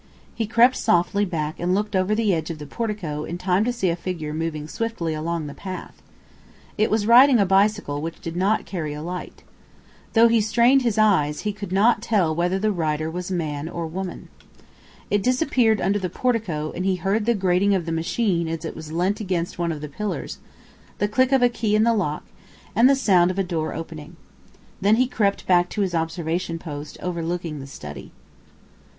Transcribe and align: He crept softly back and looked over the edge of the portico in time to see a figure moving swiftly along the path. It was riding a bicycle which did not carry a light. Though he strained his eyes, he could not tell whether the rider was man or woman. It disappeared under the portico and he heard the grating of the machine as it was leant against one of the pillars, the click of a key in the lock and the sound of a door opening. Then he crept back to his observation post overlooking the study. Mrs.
He 0.33 0.47
crept 0.47 0.77
softly 0.77 1.25
back 1.25 1.59
and 1.59 1.75
looked 1.75 1.95
over 1.95 2.15
the 2.15 2.33
edge 2.33 2.49
of 2.49 2.57
the 2.57 2.65
portico 2.65 3.23
in 3.23 3.37
time 3.37 3.63
to 3.65 3.71
see 3.71 3.89
a 3.91 3.95
figure 3.95 4.33
moving 4.33 4.67
swiftly 4.67 5.13
along 5.13 5.45
the 5.45 5.53
path. 5.53 6.01
It 6.75 6.89
was 6.89 7.05
riding 7.05 7.37
a 7.37 7.45
bicycle 7.45 8.01
which 8.01 8.19
did 8.19 8.35
not 8.35 8.65
carry 8.65 8.95
a 8.95 9.03
light. 9.03 9.43
Though 10.13 10.27
he 10.27 10.41
strained 10.41 10.81
his 10.81 10.97
eyes, 10.97 11.41
he 11.41 11.53
could 11.53 11.71
not 11.71 12.01
tell 12.01 12.33
whether 12.33 12.57
the 12.57 12.71
rider 12.71 13.11
was 13.11 13.29
man 13.29 13.69
or 13.69 13.85
woman. 13.85 14.29
It 15.11 15.21
disappeared 15.21 15.79
under 15.79 15.99
the 15.99 16.09
portico 16.09 16.71
and 16.75 16.83
he 16.83 16.95
heard 16.95 17.27
the 17.27 17.35
grating 17.35 17.75
of 17.75 17.85
the 17.85 17.91
machine 17.91 18.47
as 18.47 18.65
it 18.65 18.75
was 18.75 18.91
leant 18.91 19.19
against 19.19 19.59
one 19.59 19.71
of 19.71 19.81
the 19.81 19.87
pillars, 19.87 20.39
the 20.97 21.07
click 21.07 21.31
of 21.31 21.43
a 21.43 21.47
key 21.47 21.75
in 21.75 21.83
the 21.83 21.93
lock 21.93 22.25
and 22.75 22.89
the 22.89 22.95
sound 22.95 23.29
of 23.29 23.37
a 23.37 23.43
door 23.43 23.75
opening. 23.75 24.15
Then 24.81 24.95
he 24.95 25.05
crept 25.05 25.45
back 25.45 25.69
to 25.69 25.81
his 25.81 25.93
observation 25.93 26.57
post 26.57 26.97
overlooking 27.03 27.59
the 27.59 27.67
study. 27.67 28.05
Mrs. 28.07 28.79